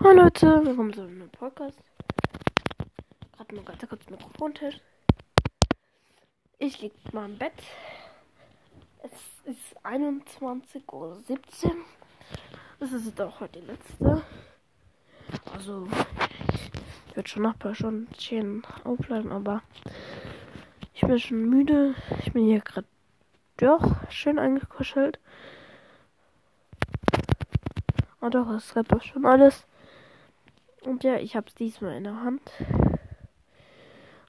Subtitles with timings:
[0.00, 1.78] Hallo Leute, willkommen zu einem Podcast.
[3.36, 4.80] Gerade mal ganz kurz Mikrofontest.
[6.58, 7.52] Ich liege mal im Bett.
[9.02, 9.12] Es
[9.44, 11.22] ist 21.17 Uhr.
[12.80, 14.22] Das ist auch heute die letzte.
[15.52, 15.88] Also,
[17.08, 19.62] ich werde schon nach ein paar Stunden aufbleiben, aber
[20.92, 21.94] ich bin schon müde.
[22.24, 22.88] Ich bin hier gerade
[23.56, 25.18] doch schön eingekuschelt.
[28.20, 29.66] Oh doch, es reppt schon alles.
[30.86, 32.42] Und ja, ich habe es diesmal in der Hand.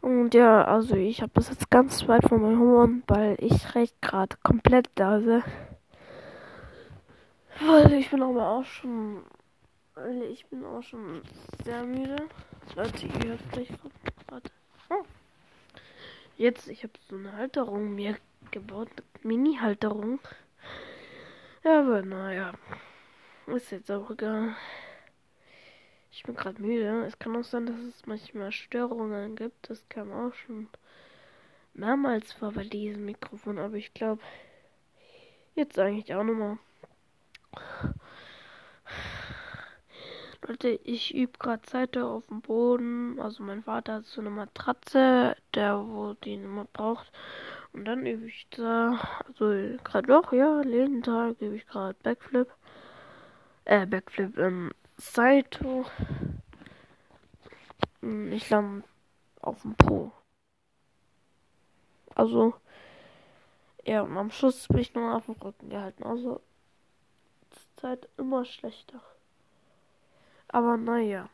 [0.02, 4.02] Und ja, also ich habe das jetzt ganz weit von meinem Humor, weil ich recht
[4.02, 5.44] gerade komplett da bin.
[7.59, 9.23] Weil ich bin aber auch schon.
[10.30, 11.21] Ich bin auch schon
[11.63, 12.17] sehr müde.
[12.75, 13.69] Leute, ihr hört gleich
[14.27, 14.49] gerade.
[14.89, 15.03] Oh.
[16.38, 18.17] Jetzt, ich habe so eine Halterung mir
[18.52, 18.89] gebaut.
[19.23, 20.19] Mini-Halterung.
[21.63, 22.53] Ja, aber naja.
[23.47, 24.55] Ist jetzt auch egal.
[26.15, 27.05] Ich bin gerade müde.
[27.05, 29.69] Es kann auch sein, dass es manchmal Störungen gibt.
[29.69, 30.69] Das kam auch schon
[31.73, 33.59] mehrmals vor bei diesem Mikrofon.
[33.59, 34.22] Aber ich glaube,
[35.55, 36.57] jetzt eigentlich auch nochmal.
[40.47, 43.19] Leute, ich übe gerade Seite auf dem Boden.
[43.19, 47.11] Also mein Vater hat so eine Matratze, der wo die immer braucht.
[47.73, 49.47] Und dann übe ich da, also
[49.83, 52.47] gerade doch, ja, jeden Tag übe ich gerade Backflip
[53.66, 55.85] äh, Backflip im Saito.
[58.01, 58.83] Hm, ich lande
[59.41, 60.11] auf dem Po.
[62.15, 62.53] Also,
[63.85, 66.03] ja, und am Schluss bin ich nur auf dem Rücken gehalten.
[66.03, 66.41] Also,
[67.77, 69.01] Zeit immer schlechter.
[70.47, 71.29] Aber naja.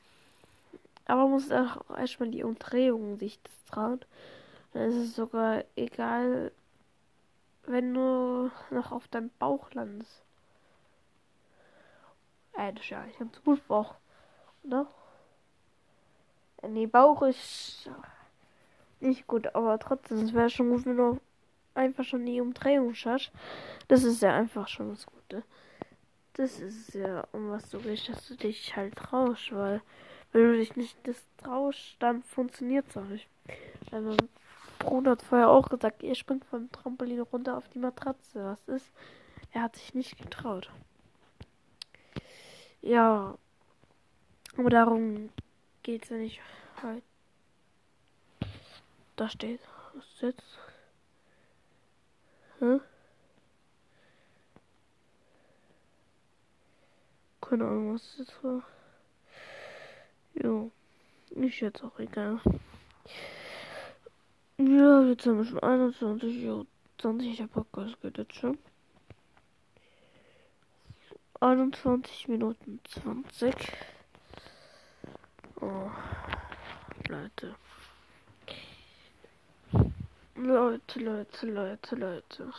[1.05, 3.39] Aber man muss auch erstmal die Umdrehung sich
[3.69, 4.01] trauen.
[4.73, 6.51] Dann ist es sogar egal,
[7.63, 10.23] wenn du noch auf deinem Bauch landest.
[12.53, 13.95] Äh, das ist ja nicht zu gut Bauch.
[14.63, 14.87] Oder?
[16.61, 17.89] Äh, nee, Bauch ist
[18.99, 21.19] nicht gut, aber trotzdem, es wäre schon gut, wenn du
[21.73, 23.31] einfach schon die Umdrehung schaffst.
[23.87, 25.43] Das ist ja einfach schon das Gute.
[26.33, 29.81] Das ist ja, um was du willst, dass du dich halt traust, weil
[30.31, 33.27] wenn du dich nicht das traust, dann funktioniert es auch nicht.
[33.89, 34.17] Weil mein
[34.79, 38.43] Bruder hat vorher auch gesagt, ihr springt vom Trampolin runter auf die Matratze.
[38.43, 38.91] Was ist?
[39.51, 40.69] Er hat sich nicht getraut.
[42.81, 43.37] Ja.
[44.57, 45.29] Aber darum
[45.83, 46.41] geht's ja nicht
[46.81, 47.03] heute.
[49.15, 49.61] Da steht.
[49.93, 50.59] Was ist jetzt?
[52.59, 52.79] Hä?
[57.41, 58.63] Keine Ahnung, was das jetzt war.
[60.33, 60.71] Jo.
[61.31, 62.41] Ist jetzt auch egal.
[64.57, 66.65] Ja, jetzt haben wir schon 21 Uhr
[66.97, 67.37] 20.
[67.37, 68.57] Der Podcast geht jetzt schon.
[71.41, 73.55] 21 Minuten 20.
[75.59, 75.89] Oh,
[77.09, 77.55] Leute.
[80.35, 82.53] Leute, Leute, Leute, Leute.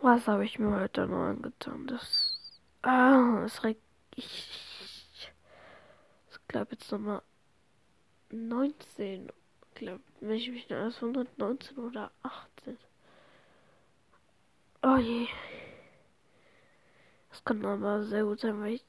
[0.00, 1.86] Was habe ich mir heute noch angetan?
[1.86, 2.38] Das.
[2.80, 3.82] Ah, es regt.
[4.16, 5.30] Ich.
[6.30, 7.20] Ich glaube jetzt nochmal
[8.30, 9.28] 19.
[9.74, 12.78] Ich glaube, wenn ich mich noch als 119 oder 18.
[14.82, 15.28] Oh je.
[17.32, 18.84] Das kann aber sehr gut sein, weil ich.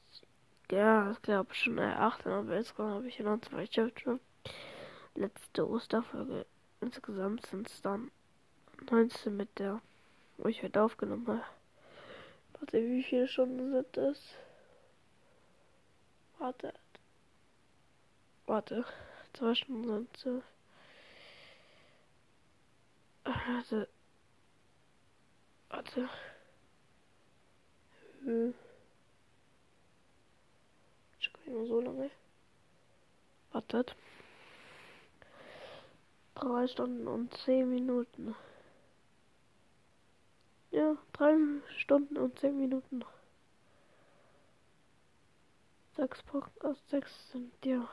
[0.70, 4.20] Ja, ich glaube schon äh, 18 aber jetzt habe ich noch zwei schon.
[5.16, 6.46] Letzte Osterfolge.
[6.82, 8.12] Insgesamt sind es dann
[8.90, 9.82] 19 mit der,
[10.38, 11.44] wo ich heute aufgenommen habe.
[12.60, 14.20] Warte, wie viele Stunden sind das?
[16.40, 16.74] Warte.
[18.46, 18.84] Warte.
[19.34, 20.44] Zwei Stunden sind es.
[23.24, 23.88] Warte.
[25.70, 26.10] Warte.
[28.24, 28.54] Hm.
[31.20, 32.10] Schon immer so lange.
[33.52, 33.96] Wartet.
[36.36, 38.36] Drei Stunden und zehn Minuten.
[40.72, 41.36] Ja, drei
[41.78, 43.04] Stunden und zehn Minuten.
[45.96, 46.24] Sechs
[46.62, 47.88] aus sechs sind ja.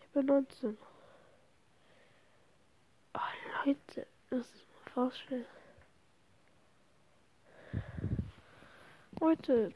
[0.00, 0.78] Ich bin 19.
[3.14, 3.18] Oh,
[3.66, 5.44] Leute, das ist fast schnell.
[9.24, 9.72] Heute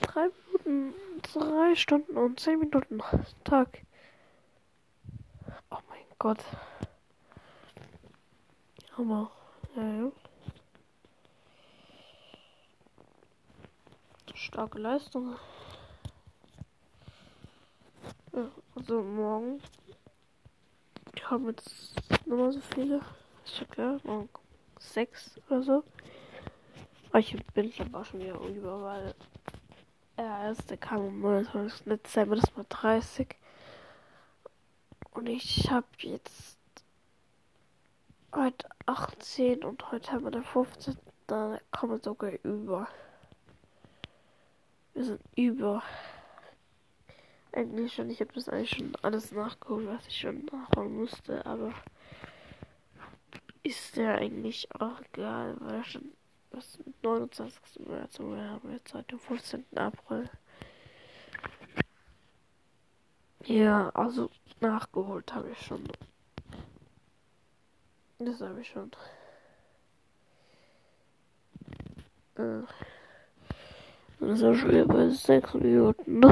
[0.00, 0.28] drei
[0.64, 0.94] Minuten,
[1.32, 3.02] drei Stunden und zehn Minuten
[3.42, 3.82] Tag.
[5.70, 6.38] Oh mein Gott.
[8.96, 9.32] Aber,
[9.74, 10.12] ja, ja.
[14.34, 15.34] Starke Leistung.
[18.34, 19.60] Ja, also morgen.
[21.12, 23.00] Ich habe jetzt nochmal so viele.
[23.58, 24.28] Hab ja morgen
[24.78, 25.84] sechs oder so.
[27.10, 29.14] Aber ich bin aber schon wieder überall.
[30.16, 31.84] Erste kam am 29.
[31.84, 33.36] Dezember, das war 30.
[35.12, 36.58] Und ich habe jetzt
[38.34, 40.98] heute 18 und heute haben wir den 15.
[41.26, 42.88] Da kommen wir sogar über.
[44.94, 45.82] Wir sind über.
[47.52, 51.72] Eigentlich schon, ich habe das eigentlich schon alles nachgeholt, was ich schon nachholen musste, aber
[53.62, 56.12] ist der eigentlich auch egal, weil er schon
[56.56, 57.86] was 29.
[57.86, 59.64] März und wir haben jetzt heute den 15.
[59.76, 60.28] April.
[63.44, 64.30] Ja, also
[64.60, 65.84] nachgeholt habe ich schon.
[68.18, 68.90] Das habe ich schon.
[72.36, 72.62] Äh,
[74.18, 76.22] das ist schon wieder bei 6 Minuten.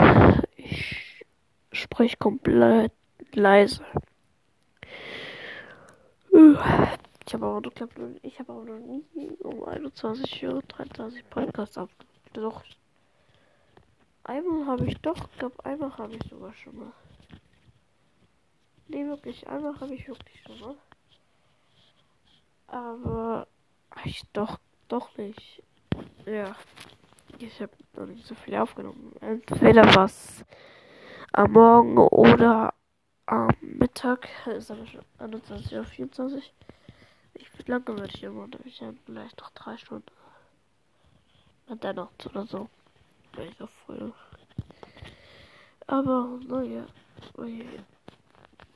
[0.56, 1.24] Ich
[1.70, 2.92] spreche komplett
[3.34, 3.84] leise.
[7.26, 7.90] Ich habe aber, glaub,
[8.22, 12.14] ich habe aber noch nie um 21 Uhr 23 Podcasts abgedruckt.
[12.34, 12.64] Doch.
[14.24, 16.92] Einmal habe ich doch, ich glaube einmal habe ich sogar schon mal.
[18.88, 20.76] Nee, wirklich, einmal habe ich wirklich schon mal.
[22.66, 23.46] Aber
[24.04, 25.62] ich doch, doch nicht.
[26.26, 26.56] Ja.
[27.38, 29.14] Ich habe noch nicht so viel aufgenommen.
[29.20, 30.44] Entweder was
[31.32, 32.74] am Morgen oder
[33.26, 34.28] am Mittag.
[34.46, 36.52] Ist aber schon 21 oder 24.
[37.34, 40.10] Ich wie lange würde ich habe vielleicht noch drei Stunden.
[41.66, 42.69] Und dann noch oder so.
[43.34, 44.12] Wenn ich auf voll.
[45.86, 46.86] Aber naja.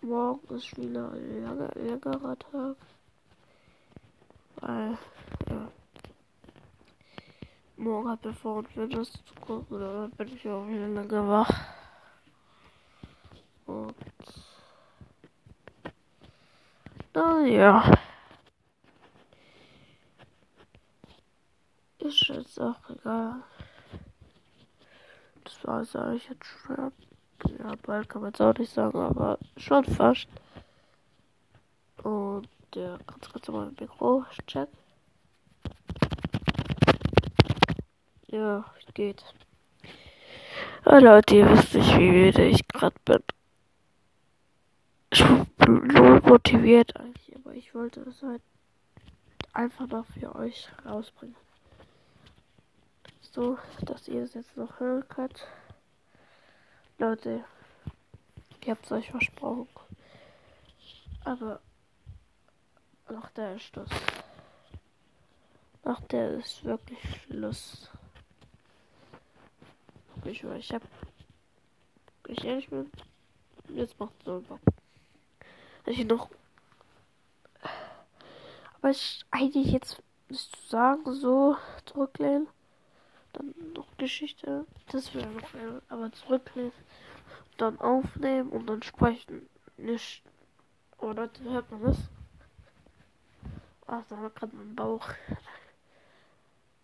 [0.00, 2.76] Morgen ist wieder ein langer, längerer Tag.
[4.56, 4.98] Weil,
[5.48, 5.72] ja.
[7.76, 11.50] Morgen hat bevor und wenn das zu gucken, dann bin ich auch wieder lange wach.
[13.66, 13.94] Und.
[17.14, 17.92] Naja.
[22.08, 23.34] Ist jetzt auch egal.
[25.44, 26.90] Das war es eigentlich jetzt schon.
[27.58, 30.26] Ja, bald kann man es auch nicht sagen, aber schon fast.
[32.02, 34.70] Und der ganz kurz mal Mikro check.
[38.28, 38.64] Ja,
[38.94, 39.22] geht.
[40.86, 43.22] Ja, Leute, ihr wisst nicht, wie müde ich gerade bin.
[45.10, 45.24] Ich
[45.58, 48.40] bin nur motiviert eigentlich, aber ich wollte es halt
[49.52, 51.36] einfach noch für euch rausbringen
[53.32, 55.46] so, dass ihr es jetzt noch hören könnt.
[56.98, 57.44] Leute,
[58.64, 59.68] ihr habt es euch versprochen.
[61.24, 61.60] Aber
[63.08, 63.88] nach der ist Schluss.
[65.84, 67.90] Nach der ist wirklich Schluss.
[70.24, 70.82] Ich, ich hab.
[72.26, 72.90] Ich ehrlich bin.
[73.68, 74.60] Jetzt macht so Bock.
[75.86, 76.28] Ich noch.
[78.74, 82.48] Aber ich eigentlich jetzt nicht zu sagen, so zurücklehnen
[83.78, 84.66] noch Geschichte.
[84.90, 86.84] Das wäre noch eine, aber zurücklesen,
[87.56, 89.48] dann aufnehmen und dann sprechen.
[89.76, 90.22] Nicht.
[90.98, 91.98] Oh Leute, hört man das?
[93.86, 95.08] Ach, da war gerade mein Bauch.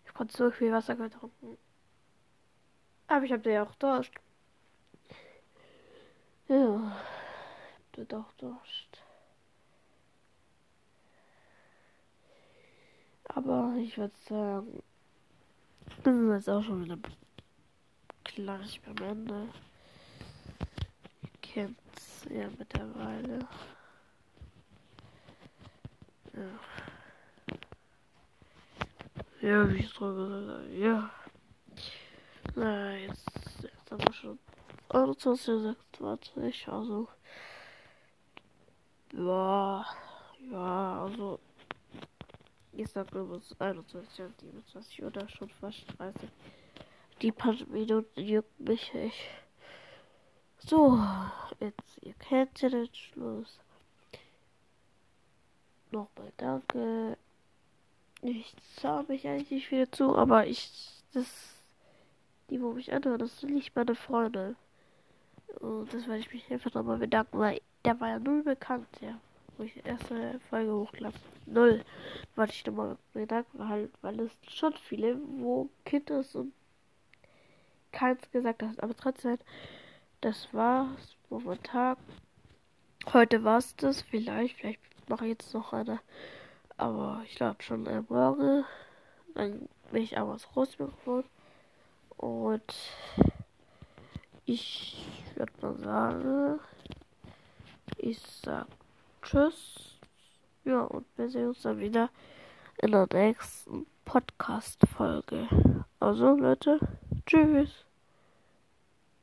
[0.05, 1.57] Ich konnte so viel Wasser getrunken.
[3.07, 4.11] Aber ich habe ja auch Durst.
[6.47, 6.95] Ja,
[7.97, 9.03] ich doch Durst.
[13.25, 14.81] Aber ich würde sagen,
[16.05, 16.97] das ist jetzt auch schon wieder
[18.23, 19.49] gleich beim Ende.
[21.23, 23.39] Ihr kennt's ja mittlerweile.
[26.33, 26.59] Ja.
[29.41, 31.09] Ja, wie ich so gesagt habe, ja.
[32.53, 33.27] Na, jetzt,
[33.63, 34.39] jetzt haben wir schon
[34.89, 35.63] 21,
[35.99, 37.07] 26, also.
[39.13, 39.85] Ja,
[40.51, 41.39] ja, also
[42.83, 46.29] sag übrigens 21 und 27 oder schon fast 30.
[47.21, 49.19] Die paar Minuten juckt mich nicht.
[50.57, 50.99] So,
[51.59, 53.59] jetzt, ihr kennt ja den Schluss.
[55.91, 57.17] Nochmal danke.
[58.21, 61.27] Ich zahle mich eigentlich nicht wieder zu, aber ich, das,
[62.49, 64.55] die, wo mich anhören, das sind nicht meine Freunde.
[65.61, 69.19] Und das werde ich mich einfach nochmal bedanken, weil der war ja null bekannt, ja
[69.57, 71.19] wo ich die erste Folge hochlasse.
[71.45, 71.83] Null.
[72.35, 76.53] Warte ich nochmal Gedanken halt, weil es schon viele, wo Kind ist und
[77.91, 78.81] keins gesagt hat.
[78.81, 79.37] Aber trotzdem,
[80.21, 81.97] das war's momentan.
[83.13, 84.01] Heute war's das.
[84.01, 85.99] Vielleicht, vielleicht mache ich jetzt noch eine.
[86.77, 88.65] Aber ich glaube schon äh, morgen.
[89.33, 91.23] Dann bin ich aber das Großmikrofon.
[92.17, 92.73] Und
[94.45, 96.59] ich würde mal sagen,
[97.97, 98.67] ich sag
[99.25, 99.97] Tschüss.
[100.65, 102.09] Ja, und wir sehen uns dann wieder
[102.77, 105.47] in der nächsten Podcast-Folge.
[105.99, 106.79] Also, Leute,
[107.25, 107.84] tschüss.